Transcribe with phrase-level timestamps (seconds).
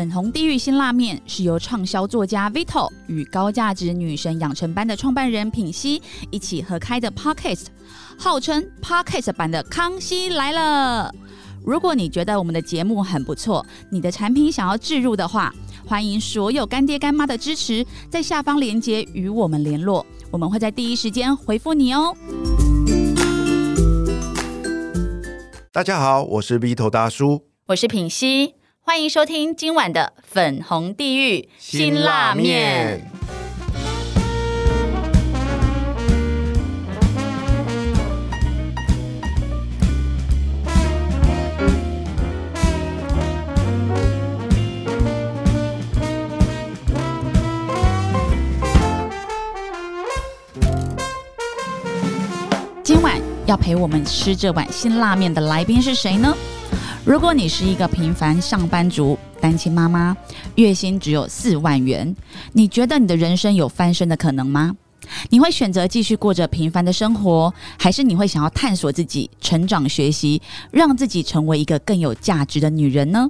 [0.00, 7.66] 粉红地狱新辣面是由畅销作家 Vito 与高价值女神养成班的创办人品熙一起合开的 Podcast，
[8.18, 11.12] 号称 Podcast 版的《康熙来了》。
[11.62, 15.54] 如果你觉得我们的节目很不错，你的产品想要置入的话，
[15.84, 22.16] 欢迎所有干爹干妈的支持，在下方链接与我们联络，我们会在第一时间回复你哦。
[25.70, 33.06] 大家好，我是 Vito 大叔，我是品熙，欢迎收听今晚的粉红地狱辛辣面。
[52.82, 56.34] 今晚要陪我们吃这碗辛辣面的来宾是谁呢？
[57.10, 60.16] 如果你是一个平凡上班族、单亲妈妈，
[60.54, 62.14] 月薪只有四万元，
[62.52, 64.76] 你觉得你的人生有翻身的可能吗？
[65.28, 73.28] 你会选择继续过着平凡的生活，还是你会想要探索自己、成长学习，让自己成为一个更有价值的女人呢？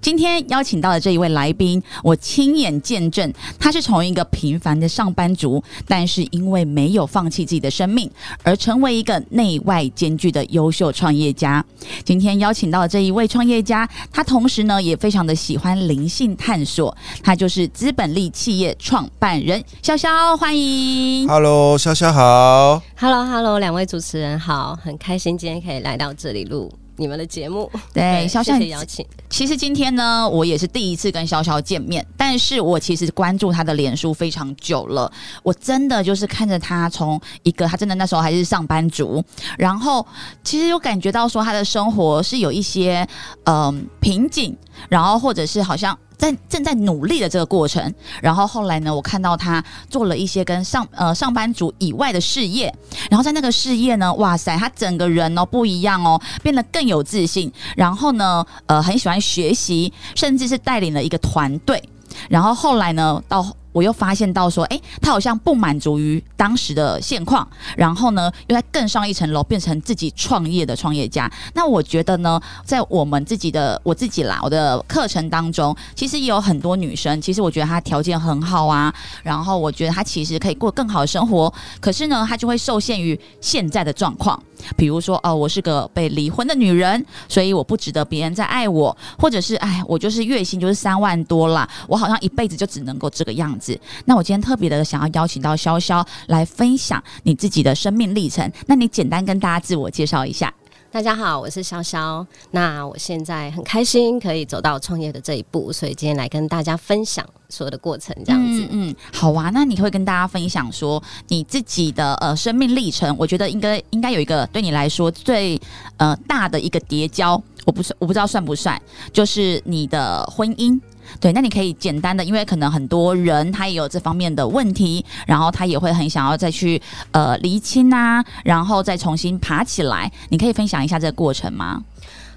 [0.00, 8.10] 今天邀请到的这一位来宾，我亲眼见证，他是从一个平凡的上班族，但是因为没有放弃自己的生命，
[8.42, 11.64] 而成为一个内外兼具的优秀创业家。
[12.04, 21.28] 今天邀请到的这一位创业家，他同时呢也非常的喜欢灵性探索，他就是资本力企业创办人潇潇，欢迎。
[21.28, 22.82] Hello，潇潇好。
[22.96, 27.70] Hello Hello，两位主持人好，很开心今天可以来到这里录你们的节目。
[27.92, 29.04] 对，潇潇谢邀请。
[29.28, 35.10] 其实今天呢，我也是第一次跟潇潇见面，但是我其实关注他的脸书非常久了，
[35.42, 39.24] 我真的就是看着他从一个他真的那时候还是上班族，
[39.58, 40.06] 然后
[40.42, 43.06] 其实有感觉到说他的生活是有一些
[43.44, 44.56] 嗯、瓶颈，
[44.88, 45.98] 然后或者是好像。
[46.32, 52.74] 在正在努力的这个过程，然后后来呢，我看到他做了一些跟上呃上班族以外的事业，
[53.10, 61.82] 然后在那个事业呢，哇塞，他整个人哦不一样哦，变得更有自信，然后呢，呃，很喜欢学习，甚至是带领了一个团队。
[62.28, 63.44] 然后后来呢，到
[63.74, 67.46] 我又发现到说，哎，他好像不满足于当时的现况，
[67.76, 71.30] 然后呢，又在更上一层楼，变成自己创业的创业家。
[71.54, 84.40] 那我觉得呢，在我们自己的我自己啦，我的课程当中，其实也有很多女生，其实我觉得她条件很好啊，然后我觉得她其实可以过更好的生活，可是呢，她就会受限于现在的状况。
[84.76, 93.63] 比如说，哦，我是个被离婚的女人，所以我不值得别人再爱我，或者是，哎，我就是月薪就是三万多啦，我好像一辈子就只能够这个样子。
[94.04, 100.52] 那我今天特别的想要邀请到潇潇来分享你自己的生命历程，那你简单跟大家自我介绍一下。
[100.90, 102.24] 大家好，我是潇潇。
[102.52, 108.62] 那我现在很开心可以走到创业的这一步，所以今天来跟大家分享所有的过程，这样子。
[108.70, 109.50] 嗯嗯，好啊。
[109.52, 113.12] 那你会跟大家分享说你自己的呃生命历程？
[113.18, 115.60] 我觉得应该应该有一个对你来说最
[115.96, 118.80] 呃大的一个叠交，我不是我不知道算不算，
[119.12, 120.80] 就是你的婚姻。
[121.20, 126.80] 对，那你可以简单的，因为可能很多人他也有这方面的问题，然后他也会很想要再去
[127.12, 130.10] 呃厘清啊，然后再重新爬起来。
[130.28, 131.82] 你可以分享一下这个过程吗？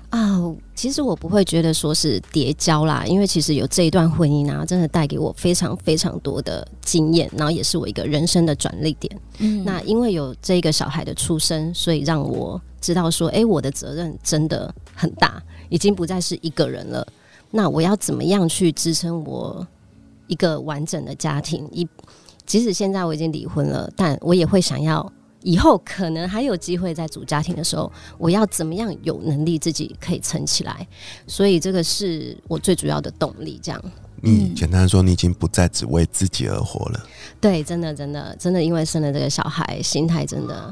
[0.09, 0.39] 啊，
[0.73, 9.19] 其实我不会觉得说是叠交啦，因为其实有这一段婚姻啊，真的带给我非常非常多的经验，然后也是我一个人生的转捩点。
[9.39, 17.05] 嗯那因为有这个小孩的出生，所以让我知道说，诶，我的责任真的很大，已经不再是一个人了。
[17.57, 19.67] 那我要怎么样去支撑我
[20.27, 21.67] 一个完整的家庭？
[21.71, 21.87] 一
[22.45, 30.87] 即使现在我已经离婚了，但我也会想要以后可能还有机会在组家庭的时候，我要怎么样有能力自己可以撑起来？
[31.25, 33.59] 所以这个是我最主要的动力。
[33.59, 33.81] 这样
[34.21, 37.03] 你简单说，你已经不再只为自己而活了。
[37.41, 40.71] 对，真的真的真的，因为生了这个小孩，心态真的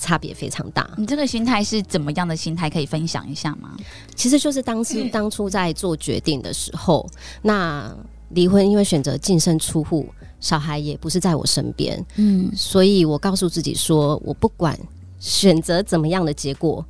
[0.00, 0.90] 差别非常大。
[0.96, 2.68] 你这个心态是怎么样的心态？
[2.68, 3.76] 可以分享一下吗？
[4.16, 7.08] 其实就是当时当初在做决定的时候，
[7.42, 7.94] 那
[8.30, 10.08] 离婚因为选择净身出户，
[10.40, 14.78] 小孩也不是在我身边，嗯所以我告诉自己说，我不管
[15.18, 16.84] 选择怎么样的结果，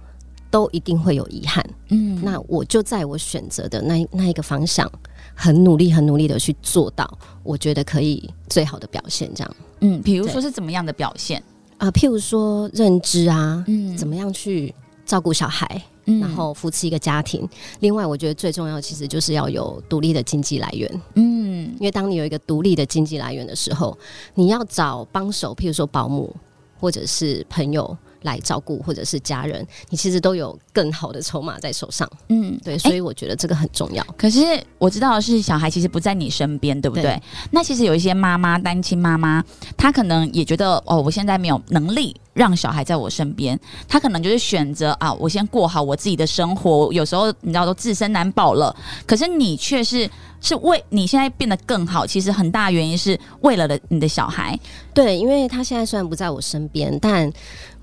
[0.51, 1.69] 都一定会有遗憾。
[1.89, 4.91] 嗯那我就在我选择的那那一个方向，
[5.35, 9.29] 很努力、很努力的去做到，我觉得可以最好的表现。
[9.35, 11.43] 这样嗯，比如说是怎么样的表现？
[11.81, 13.97] 啊、譬如说认知啊，嗯。
[13.97, 14.75] 怎么样去
[15.07, 16.21] 照顾小孩，嗯。
[16.21, 17.49] 然后扶持一个家庭。
[17.81, 21.75] 另外，我觉得最重要其实就是要有独立的经济来源，嗯。
[21.79, 23.97] 因为当你有一个独立的经济来源的时候，
[24.35, 26.35] 你要找帮手，譬如说保姆
[26.79, 32.09] 或者是朋友，来照顾，或者是家人，你其实都有更好的筹码在手上。
[32.29, 34.05] 嗯，对，所以我觉得这个很重要。
[34.17, 34.41] 可是
[34.79, 37.03] 我知道的是，小孩其实不在你身边，对不对？
[37.05, 39.43] 对那其实有一些妈妈，单亲妈妈，
[39.77, 43.59] 她可能也觉得哦，我现在没有能力让小孩在我身边，
[43.89, 46.93] 她可能就是选择啊，我先过好我自己的生活。
[46.93, 48.75] 有时候你知道都自身难保了，
[49.07, 50.09] 可是你却是
[50.41, 54.59] 是为你现在变得更好，其实很大原因是为了的你的小孩。
[54.95, 57.31] 对，因为他现在虽然不在我身边，但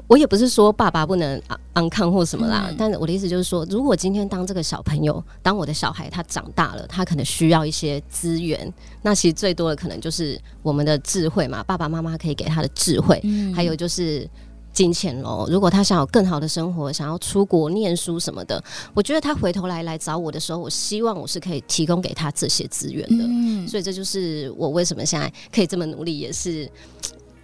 [0.08, 2.68] 我也不是说爸爸不能昂昂抗或什么啦。
[2.70, 8.72] 嗯但是我的意思就是说，如果今天当这个小朋友，当我的小孩他长大了，他可能需要一些资源，
[9.02, 14.28] 那其实最多的可能就是我们的智慧嘛，爸爸妈妈可以给他的智慧，嗯还有就是。
[14.74, 18.64] 金钱喽，如果他想有更好的生活，想要出国念书什么的，
[18.94, 23.24] 我觉得他回头来来找我的时候，我希望我是可以提供给他这些资源的。
[23.28, 26.70] 嗯，所以这就是我为什么现在可以这么努力，也是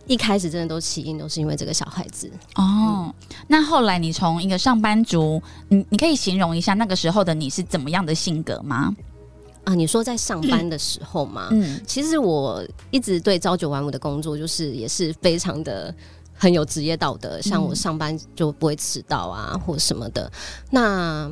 [0.06, 2.30] 一开始真的都起因都是因为这个小孩子。
[2.56, 3.14] 哦，
[3.48, 8.94] 那后来你从一个上班族，你你可以形容一下那个时候的你是怎么样的性格吗？
[9.64, 12.62] 啊，你说在上班的时候嘛，嗯其实我
[12.92, 15.96] 一直对朝九晚五的工作，就是也是非常的
[16.34, 20.30] 很有职业道德，像我上班就不会迟到啊，或什么的。
[20.70, 21.32] 那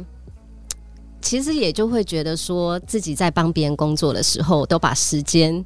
[1.21, 5.65] 其实也就会觉得说自己在帮别人工作的时候，都把时间。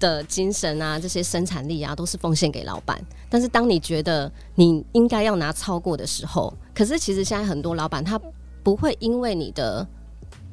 [0.00, 3.00] 的精神啊，这些生产力啊，都是奉献给老板。
[3.28, 8.20] 但是当你觉得你应该要拿超过的时候，可是其实现在很多老板他
[8.64, 9.86] 不会因为你的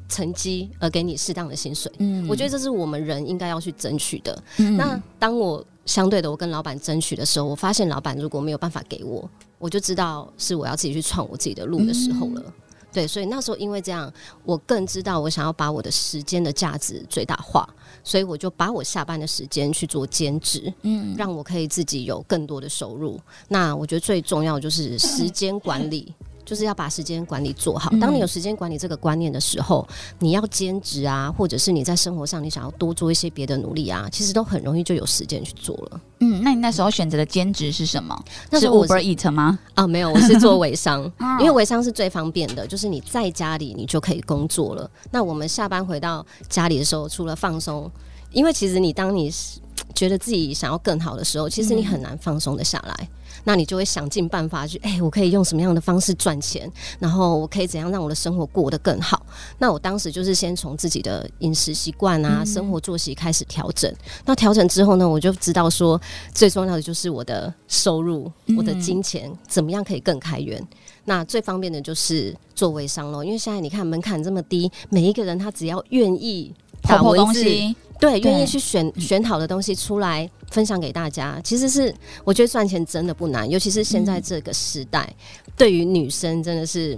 [0.08, 1.92] 成绩而给你适当的薪水。
[1.98, 4.44] 嗯我觉得这是我们人应该要去争取的。
[4.58, 9.28] 嗯那当我相对的我跟老板争取的时候，我发现老板如果没有办法给我，
[9.58, 12.54] 我就知道是我要自己去创我自己的路的时候了。
[12.92, 14.12] 对，所以那时候因为这样，
[14.44, 17.68] 我更知道我想要把我的时间的价值最大化，
[18.04, 23.20] 所以我就把我下班的时间去做兼职，嗯让我可以自己有更多的收入。
[23.50, 26.14] 那我觉得最重要就是时间管理。
[26.48, 27.92] 就是要把时间管理做好。
[28.00, 29.86] 当你有时间管理这个观念的时候，
[30.20, 36.02] 你要兼职啊，或者是你在生活上你想要多做一些别的努力啊，其实都很容易就有时间去做了。
[36.22, 38.18] 嗯，那你那时候选择的兼职是什么？
[38.54, 39.60] 是那我是 Uber Eat 吗？
[39.74, 44.90] 啊，没有，我是做微商， 哦因为微商是最方便的，就是你在家里你就可以工作了。
[45.12, 47.92] 那我们下班回到家里的时候，除了放松，
[48.32, 49.60] 因为其实你当你是
[49.94, 53.10] 觉得自己想要更好的时候，其实你很难放松的下来。
[53.48, 59.26] 那你就会想尽办法去，哎、我可以用什么样的方式赚钱，然后我可以怎样让我的生活过得更好。
[59.58, 63.90] 那我当时就是先从自己的饮食习惯啊、生活作息开始调整。
[64.26, 66.00] 那调整之后呢，我就知道说，
[66.34, 70.62] 最重要的就是我的收入、我的金钱怎么样可以更开源。
[71.06, 85.12] 那最方便的就是做微商咯，因为现在你看门槛这么低，每一个人他只要愿意婆婆打文字东西，对，愿意去选选好的东西出来分享给大家，其实是我觉得赚钱真的不难，尤其是现在这个时代，
[85.56, 86.98] 对于女生真的是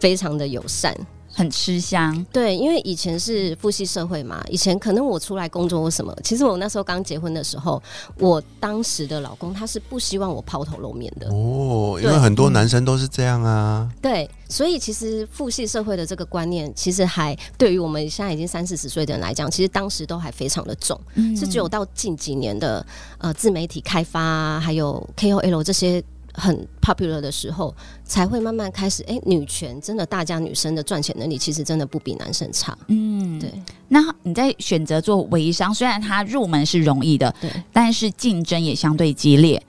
[0.00, 0.96] 非常的友善。
[1.38, 2.26] 很吃香。
[2.32, 7.80] 对，因为以前是父系社会嘛，以前可能我出来工作或什么，其实我那时候刚结婚的时候，
[8.18, 13.88] 我当时的老公他是不希望我抛头露面的，哦，因为很多男生都是这样啊。
[14.02, 21.00] 对，所以其实父系社会的这个观念，其实还对于我们现在已经三四十岁的人来讲，其实当时都还非常的重。
[21.14, 22.84] 嗯是只有到近几年的
[23.18, 26.02] 呃自媒体开发啊，还有 KOL 这些
[26.38, 27.74] 很 popular 的时候，
[28.04, 32.78] 才会慢慢开始，哎、女权真的大家女生的赚钱能力其实真的不比男生差。
[32.86, 33.52] 嗯，对
[33.88, 39.60] 那你在选择做微商，虽然它入门是容易的，对但是竞争也相对激烈。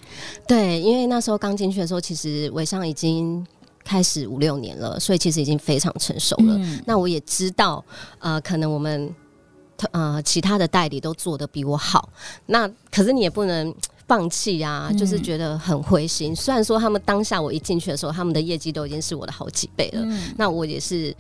[0.48, 3.46] 对，因为那时候刚进去的时候，其实微商已经
[3.84, 6.56] 开始五六年了，所以其实已经非常成熟了。
[6.60, 7.84] 嗯那我也知道，
[8.20, 9.14] 呃，可能我们
[9.92, 12.10] 呃其他的代理都做的比我好，
[12.46, 13.74] 那可是你也不能。
[14.10, 16.36] 放弃啊，就是觉得很灰心。
[16.36, 21.16] 虽然说他们当下我一进去的时候，他们的业绩都已经是我的好几倍了，嗯那我也是，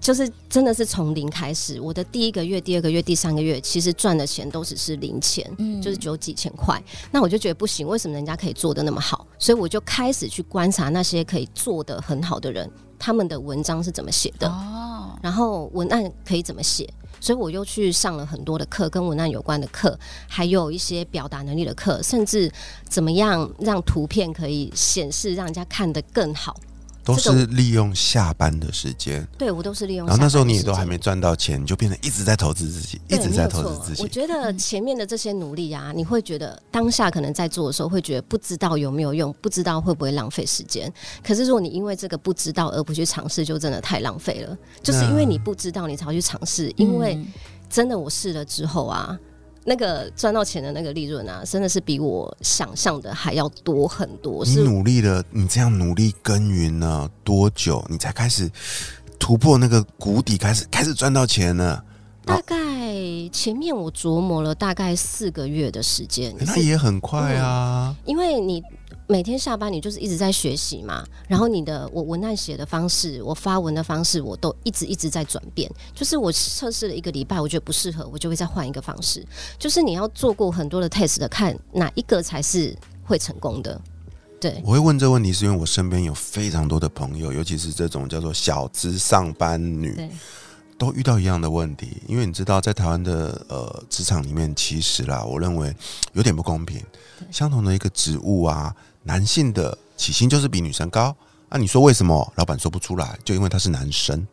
[0.00, 1.80] 就是真的是从零开始。
[1.80, 6.82] 我的第一个月、第二个月、第三个月，其实赚的钱都只是零钱，嗯就是只有几千块。
[7.12, 9.24] 那我就觉得不行，为什么人家可以做的那么好？
[9.38, 14.79] 所以我就开始去观察那些可以做的很好的人，他们的文章是怎么写的，哦，
[15.20, 16.88] 然后文案可以怎么写。
[17.22, 22.50] 所以我又去上了很多的课，跟文案有关的课，还有一些表达能力的课，甚至
[22.88, 26.56] 怎么样让图片可以显示，让人家看得更好。
[27.02, 30.06] 都是利用下班的时间，对我都是利用。
[30.06, 31.00] 然后那时候你也都还没。
[31.00, 34.02] 赚到钱，你就变成一直在投资自己，一直在投资自己。
[34.02, 40.92] 我觉得前面的这些努力啊，你会觉得当下可能在做的时候，会觉得不知道有没有用，不知道会不会浪费时间。
[41.24, 44.54] 可是如果你因为这个不知道而不去尝试，就真的太浪费了。
[44.82, 46.70] 就是因为你不知道，你才会去尝试。
[46.76, 47.26] 因为嗯
[47.70, 49.18] 真的我试了之后啊，
[49.64, 54.44] 那个赚到钱的那个利润啊，真的是比我想象的还要多很多。
[54.44, 58.50] 你努力了，你这样努力耕耘了多久，你才开始
[59.18, 61.82] 突破那个谷底，开始开始赚到钱呢？
[62.24, 62.56] 大概
[63.30, 67.94] 前面我琢磨了大概四个月的时间，那也很快啊。
[68.04, 68.62] 因为你
[69.06, 75.70] 每天下班你就是一直在学习嘛，然后你的我文案写的方式，我发文的方式，我都一直一直在转变。
[75.94, 79.24] 就是我测试了一个礼拜，我觉得不适合，我就会再换一个方式。
[79.58, 83.80] 就是你要做过很多的 test 的，看哪一个才是会成功的。
[84.40, 90.08] 对，我会问这个问题，是因为我身边有非常多的朋友，尤其是这种叫做小资上班女，对，
[90.80, 92.02] 都遇到一样的问题。
[92.06, 95.76] 因为你知道，在台湾的呃职场里面，其实啦，我认为
[96.14, 96.82] 有点不公平。
[97.30, 101.14] 相同的一个职务啊，男性的起薪就是比女生高。
[101.50, 102.32] 啊，你说为什么？
[102.36, 104.26] 老板说不出来，就因为他是男生。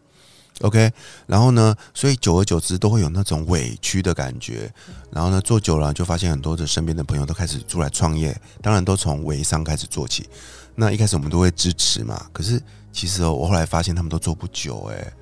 [0.61, 0.89] OK，
[1.25, 4.71] 然后呢，所以久而久之都会有那种委屈的感觉。
[5.11, 10.29] 然后呢，做久了就发现很多的身边的朋友都开始出来创业，当然都从微商开始做起。
[10.75, 12.61] 那一开始我们都会支持嘛，可是
[12.93, 15.13] 其实哦，我后来发现他们都做不久哎、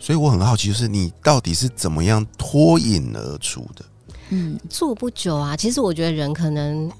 [0.00, 3.84] 所以我很好奇，就是你到底是怎么样脱颖而出的？
[4.30, 5.54] 嗯，做不久啊。
[5.54, 6.90] 其实我觉得人可能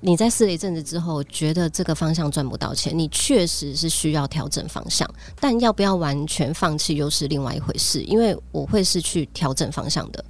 [0.00, 5.08] 你在试了一阵子之后，觉得这个方向赚不到钱，你确实是需要调整方向。
[5.40, 10.22] 但要不要完全放弃又是另外一回事，因为我会是去调整方向的，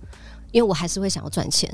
[0.53, 1.69] 因为我还是会想要赚钱，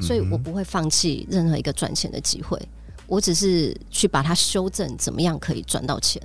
[0.00, 2.60] 所以我不会放弃任何一个赚钱的机会。
[3.06, 6.20] 我只是去把它修正，怎么样可以赚到钱？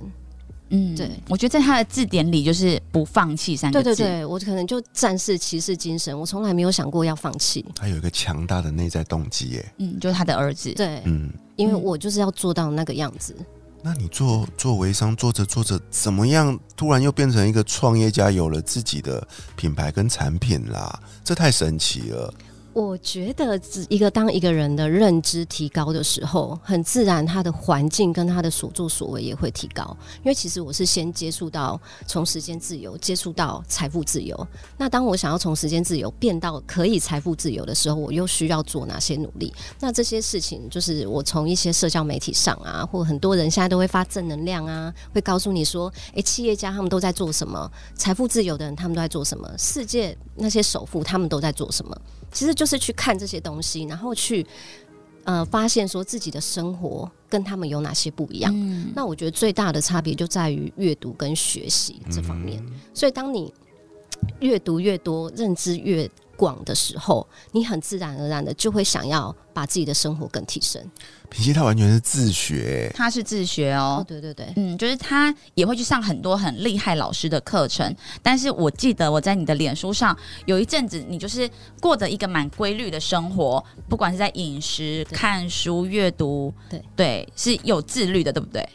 [0.70, 3.84] 嗯，对，我觉得在他的字典里就是不放弃三个字。
[3.84, 7.64] 对对对，我可能就战士骑士精神，我从来没有想过要放弃。
[7.74, 9.72] 他有一个强大的内在动机耶。
[9.78, 10.72] 嗯，就是他的儿子。
[10.74, 13.34] 对，嗯，因为我就是要做到那个样子。
[13.82, 21.00] 那你做做微商做着做着，怎么样突然又变成一个创业家，有了自己的品牌跟产品啦？
[21.24, 22.32] 这太神奇了。
[22.72, 29.96] 我觉得，一个当一个人的认知提高的时候，很自然，他的环境跟他的所作所为也会提高。
[30.22, 34.46] 因为其实我是先接触到从时间自由接触到财富自由。
[34.78, 39.52] 那当我想要从时间自由变到可以财富自由的时候，我又需要做哪些努力？
[39.80, 47.68] 那这些事情就是我从一些社交媒体上啊，或很多人现在都会发正能量啊，会告诉你说，诶，企业家他们都在做什么？
[47.96, 49.52] 财富自由的人他们都在做什么？
[49.58, 52.00] 世界那些首富他们都在做什么？
[52.32, 54.46] 其实就是去看这些东西，然后去
[55.24, 58.52] 呃发现说自己的生活跟他们有哪些不一样。
[58.54, 62.64] 嗯，那我觉得最大的差别就在于阅读跟学习这方面。
[62.94, 63.52] 所以当你
[64.40, 70.82] 阅读越多，认知越广的时候，你很自然而然的就会想要把自己的生活更提升。
[71.28, 74.04] 品熙他完全是自学，他是自学哦哦，。
[74.08, 81.48] 对对对，嗯，就是他也会去上很多很厉害老师的课程，但是我记得我在你的脸书上有一阵子，你就是
[81.78, 88.66] 过着一个蛮规律的生活，不管是在饮食、看书、阅读，对对，是有自律的，对不对？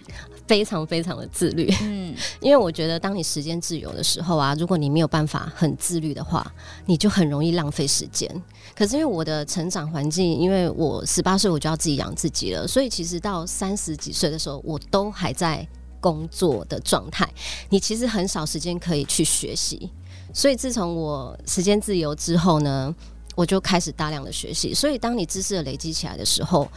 [0.48, 1.68] 非常非常的自律。
[1.82, 6.46] 嗯，因为我觉得，当你时间自由的时候啊，如果你没有办法很自律的话，
[6.86, 8.30] 你就很容易浪费时间。
[8.75, 15.65] 可是因为我的成长环境，因为我十八岁我就要自己养自己了，所以其实到三十几岁的时候，我都还在
[16.01, 17.27] 工作的状态。
[17.70, 19.89] 你其实很少时间可以去学习。
[20.34, 22.94] 所以自从我时间自由之后呢，
[23.36, 24.74] 我就开始大量的学习。
[24.74, 26.70] 所以当你知识的累积起来的时候，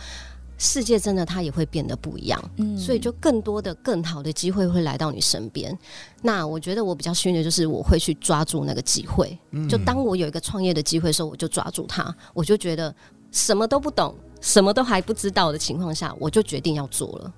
[0.59, 2.51] 世界真的它也会变得不一样。
[2.57, 5.77] 嗯所以就更多的、更好的机会会来到你身边。
[6.21, 9.39] 那我觉得我比较幸运的就是我会去抓住那个机会。
[9.69, 12.15] 就当我有一个创业的机会的时候，我就抓住它。
[12.35, 12.95] 我就觉得
[13.31, 17.33] 什么都不懂、什么都还不知道的情况下，我就决定要做了。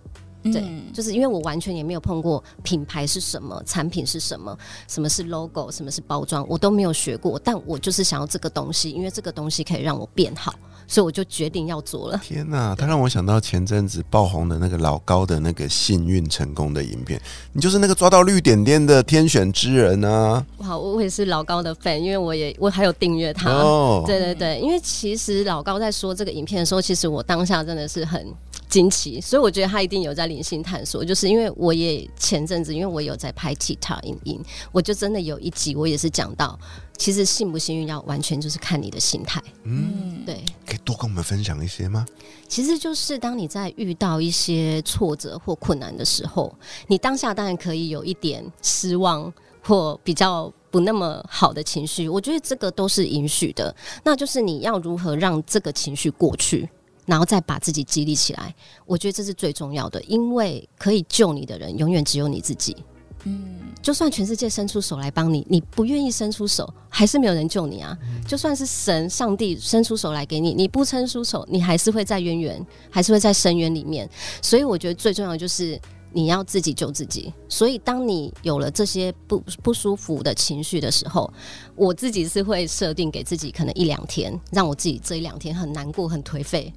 [0.45, 4.57] 对，嗯就是因为我完全也没有碰过品牌是什么，产品是什么，
[4.89, 7.39] 什么是 logo，什么是包装，我都没有学过。
[7.39, 10.55] 但我就是想要这个东西，因为这个东西可以让我变好，
[10.87, 12.19] 所以我就决定要做了。
[12.23, 12.75] 天哪！
[12.75, 17.21] 他让我想到前阵子爆红的那个老高的那个幸运成功的影片，
[17.53, 20.45] 你就是那个抓到绿点点的天选之人啊！
[20.59, 23.51] 哇，我也是老高的 fan，因为我也我还有订阅他。
[23.51, 28.33] 哦，对对对，因为其实老高在说这个影片的时候，其实我当下真的是很
[28.71, 31.05] 惊奇，所以我觉得他一定有在灵性探索。
[31.05, 34.41] 就是因为我也前阵子，因为我有在拍 TikTok 影音，
[34.73, 36.59] 我就真的有一集我也是讲到，
[36.97, 39.43] 其实幸不幸运要完全就是看你的心态。
[39.65, 42.07] 嗯，对，可以多跟我们分享一些吗？
[42.49, 46.55] 其实就是当你在遇到一些挫折或困难的时候，
[46.87, 53.75] 你当下当然可以有一点失望或比较不那么好的情绪，我觉得这个都是允许的。
[54.05, 56.69] 那就是你要如何让这个情绪过去，
[57.11, 58.55] 然后再把自己激励起来。
[58.87, 62.77] 我觉得这是最重要的，因为可以救你的人永远只有你自己。
[63.25, 67.99] 嗯，就算全世界伸出手来帮你，你不愿意伸出手，还是没有人救你啊。
[68.27, 74.09] 就算是神、上帝伸出手来给你，你不伸出手，你还是会在渊源，还是会在深渊里面。
[74.41, 75.79] 所以我觉得最重要就是
[76.13, 77.31] 你要自己救自己。
[77.47, 81.31] 所以当你有了这些不不舒服的情绪的时候，
[81.77, 86.73] 我自己是会设定给自己可能一两天，让我自己这一两天很难过、很颓废。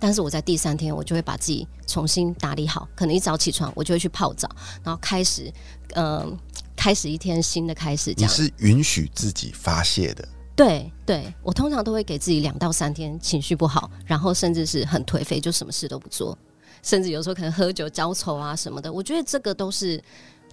[0.00, 2.88] 但是我在第三天，我就会把自己重新打理好。
[2.94, 4.48] 可能一早起床，我就会去泡澡，
[4.82, 5.52] 然后开始，
[5.94, 6.38] 嗯，
[6.76, 8.14] 开始一天新的开始。
[8.16, 10.26] 你是允许自己发泄的？
[10.54, 16.36] 对对，我通常都会给自己两到三天情绪不好，然后甚至是很颓废，就什么事都不做，
[16.82, 18.92] 甚至有时候可能喝酒浇愁啊什么的。
[18.92, 20.02] 我觉得这个都是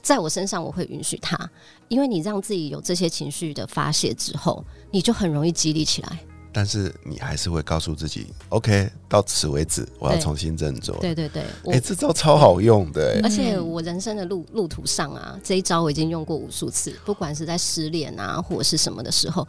[0.02, 1.50] 在我身上，我会允许他，
[1.88, 6.20] 因为你让自己有这些情绪的发泄之后，你就很容易激励起来。
[6.58, 10.96] 但是你还是会告诉自己，OK，到此为止，我要重新振作。
[11.02, 13.20] 对对对，哎，这招超好用的。
[13.22, 19.46] 而且我人生的路路途上啊，这一招我已经用过无数次，不管是在失恋啊，或者是什么的时候，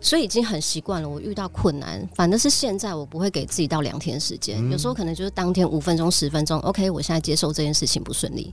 [0.00, 1.06] 所以已经很习惯了。
[1.06, 8.50] 我遇到困难，反正是现在我不会给自己到两天时间，有时候可能就是当天五分钟、十分钟，OK，我现在接受这件事情不顺利。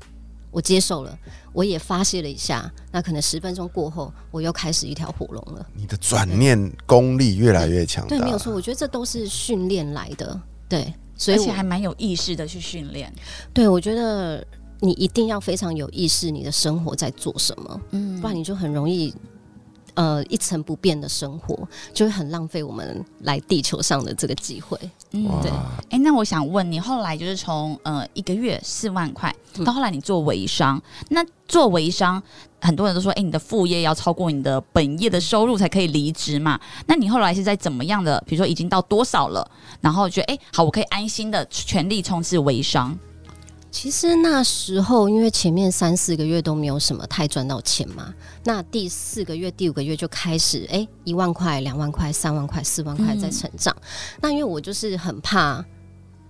[0.56, 1.20] 我接受了，
[1.52, 2.72] 我也发泄了一下。
[2.90, 5.68] 那可能十分钟过后，我又开始一条火龙了。
[5.74, 8.54] 你的转念功力越来越强，对，没有错。
[8.54, 13.14] 我觉得这都是训练来的，对，所以而且还蛮有意识的去训练。
[13.54, 14.48] 对，我觉得
[14.80, 19.14] 你一定要非常有意识，你的生活在做什么，嗯，不然你就很容易。
[19.96, 24.78] 呃，一成不变的生活就会很浪费我们来地球上的这个机会。
[25.12, 25.52] 嗯，对。
[25.90, 29.34] 哎，那我想问你，后来就是从呃一个月四万块，
[29.66, 32.22] 到后来你做微商，那做微商，
[32.62, 36.60] 很多人都说，哎，你的副业要超过你的本业的收入才可以离职嘛？
[36.88, 38.22] 那你后来是在怎么样的？
[38.28, 39.50] 比如说已经到多少了？
[39.80, 42.98] 然后觉得，哎，好，我可以安心的全力冲刺微商。
[43.76, 48.14] 其实那时候，因为前面三四个月都没有什么太赚到钱嘛，
[48.46, 53.76] 那第四个月、第五个月就开始，哎，一万块、两万块、三万块、四万块在成长。
[54.22, 55.64] 那因为我就是很怕。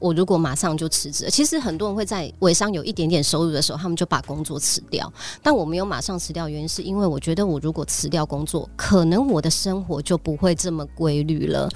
[0.06, 5.12] 我如果马上就辞职，其实很多人会在微商有一点点收入的时候，他们就把工作辞掉。
[5.42, 11.68] 但我没有马上辞掉，原因是因为我觉得我如果辞掉工作，可能我的生活就不会这么规律了。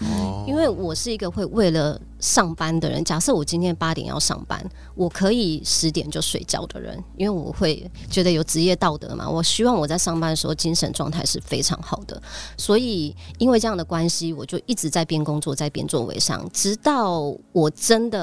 [0.45, 3.03] 因为我是一个会为了上班的人。
[3.03, 9.27] 假设我今天八点要上班，我可以十点就睡觉的人，因为我会觉得有职业道德嘛。
[9.27, 12.21] 我希望我在上班的时候精神状态是非常好的。
[12.57, 18.09] 所以因为这样的关系，我就一直在边工作在边做微商，直到我真。
[18.09, 18.18] 的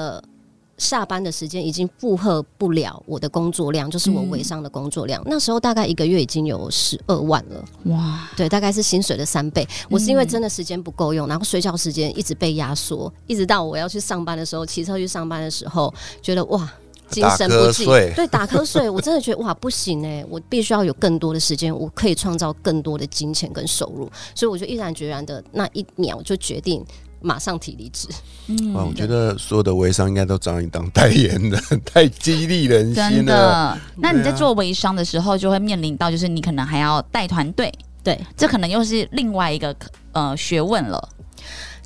[0.77, 5.19] 下班的时间已经负荷不了我的工作量，就是我微商的工作量。
[5.25, 8.29] 那时候大概一个月已经有十二万了，哇！
[8.37, 9.67] 对，大概是薪水的三倍。
[9.89, 16.71] 我是因为真的时间不够用，然后睡觉时间一直被压缩，一直到我要去上班的时候，骑车去上班的时候，觉得哇，
[17.09, 18.87] 精神不济，对，打瞌睡。
[18.91, 24.07] 我真的觉得哇，不行哎，我必须要有更多的时间，我可以创造更多的金钱跟收入。
[24.35, 26.85] 所以我就毅然决然的那一秒就决定。
[27.21, 28.07] 马上提离职。
[28.47, 33.77] 嗯，我觉得所有的微商应该都找你当代言的， 太激励人心了。
[33.95, 39.75] 那你在做微商的时候，就会面临到就是你可能还要带团队，对，这可能又是另外一个
[40.11, 41.09] 呃学问了。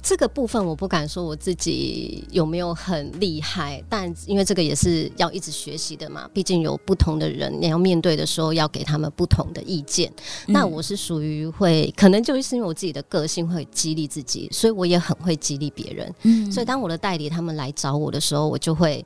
[0.04, 6.28] 这个部分我不敢说我自己有没有很厉害，但因为这个也是要一直学习的嘛。
[6.34, 10.12] 毕竟有不同的人，你要面对的时候要给他们不同的意见。
[10.48, 16.14] 那我是属于会，可能就是因为我自己的个性会激励自己，所以我也很会激励别人。
[16.24, 19.06] 嗯，所以当我的代理他们来找我的时候，我就会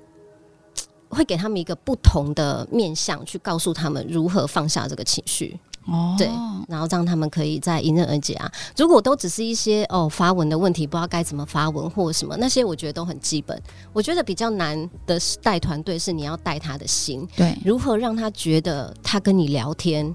[1.08, 5.58] 会给他们一个不同的面向，去告诉他们如何放下这个情绪。
[5.86, 6.26] 哦，对，
[6.68, 8.50] 然后让他们可以再迎刃而解啊。
[8.76, 13.60] 如果都只是一些哦发文的问题，不知道该怎么发文或什么，那些我觉得都很基本。
[13.92, 20.12] 我觉得比较难的是带团队是你要带他的心，对，如何让他觉得他跟你聊天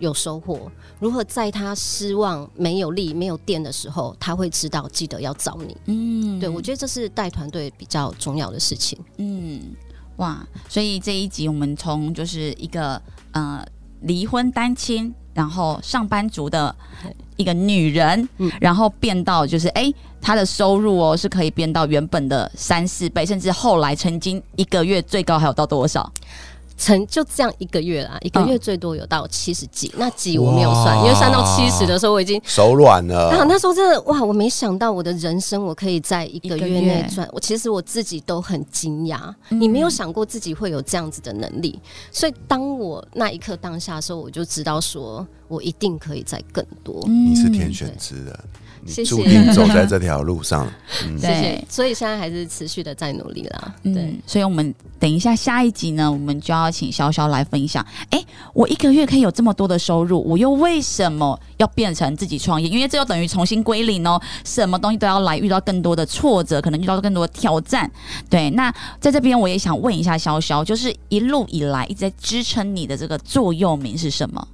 [0.00, 5.76] 有收获，如何在他失望、没有力、没有电的时候，他会知道记得要找你。
[5.84, 8.98] 嗯，对，我觉得这是带团队比较重要的事情。
[9.18, 9.60] 嗯，
[10.16, 13.00] 哇，所以这一集我们从就是一个
[13.30, 13.64] 呃。
[14.04, 16.74] 离婚单亲，然后上班族的
[17.36, 18.28] 一个女人，
[18.60, 26.10] 然后变到就是哎，她的收入哦是可以变到原本的三四倍，甚至后来曾经一个月最高还有到多少？
[26.76, 33.30] 成就这样一个月啦，一个月最多有到七十几，那几我没有算，因为算到七十的时候我已经手软了。
[33.30, 39.32] 啊，那时候真的哇，我没想到我的人生我可以在一个月内赚，我其实我自己都很惊讶。
[39.50, 41.78] 你没有想过自己会有这样子的能力，
[42.10, 47.02] 所以当我那一刻当下的时候，我就知道说我一定可以再更多。
[47.06, 48.38] 你是天选之人。
[49.04, 50.66] 注定走在这条路上。
[51.04, 51.64] 嗯，谢谢对。
[51.68, 53.74] 所以现在还是持续的在努力啦。
[53.82, 57.84] 对嗯，，所以我们等一下下一集呢，我们就要请潇潇来分享。
[58.10, 62.68] 哎，我一个月可以有这么多的收入，我又为什么要变成自己创业？
[62.68, 67.90] 因为这又等于重新归零哦，什么东西都要来，遇到更多的挫折，可能遇到更多的挑战。
[68.28, 74.48] 对，那在这边我也想问一下潇潇，就是一路以来一直在支撑你的这个座右铭是什么？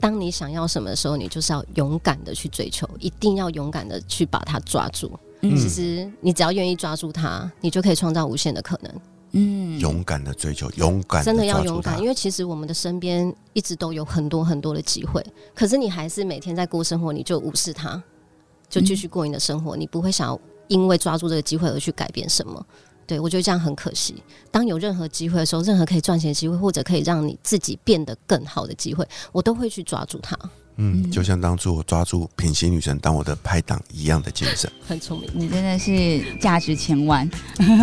[0.00, 5.10] 当你想要什么的时候，你就是要勇敢的去追求，一定要勇敢的去把它抓住。
[5.42, 8.92] 嗯其实你只要愿意抓住它，你就可以创造无限的可能。
[9.32, 18.02] 嗯，勇敢的追求，勇敢地真的要勇敢，因为其实我们的身边一直都有很多很多的机会，可是你还是每天在过生活，你就无视它，
[18.68, 22.66] 就继续过你的生活，你不会想要因为抓住这个机会而去改变什么。
[23.06, 24.14] 对我觉得这样很可惜。
[24.50, 30.36] 当有任何机会的时候，任何可以赚钱的机会，或者可以让你自己变得更好的机会，我都会去抓住它。
[30.78, 34.70] 嗯，就像当初我抓住品行女神当我的拍档一样的精神。
[34.86, 35.30] 很聪明。
[35.32, 37.26] 你真的是价值千万。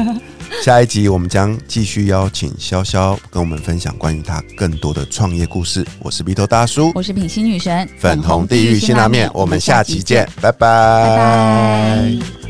[0.63, 5.83] 下一集我们将继续邀请潇潇跟我们分享关于她更多的创业故事。
[5.99, 12.42] 我是鼻头大叔，我是品心女神，粉红地狱辛拉面，我们下期见，拜拜拜拜。